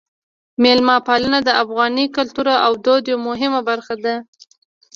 میلمه 0.61 0.95
پالنه 1.07 1.39
د 1.43 1.49
افغاني 1.63 2.05
کلتور 2.15 2.47
او 2.65 2.71
دود 2.85 3.03
یوه 3.11 3.23
مهمه 3.29 3.61
برخه 3.69 3.95
ده. 4.03 4.15